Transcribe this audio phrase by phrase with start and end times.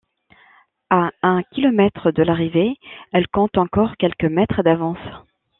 [0.89, 2.73] À un kilomètre de l'arrivée,
[3.13, 4.97] elles comptent encore quelques mètres d'avance.